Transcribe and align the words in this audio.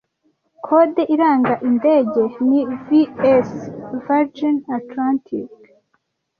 Kode 0.65 1.03
iranga 1.15 1.53
indege 1.67 2.21
ni 2.49 2.59
VS 2.85 3.49
Virgin 4.05 4.55
Atlantic 4.79 5.49